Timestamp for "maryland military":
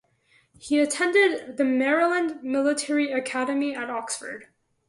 1.63-3.11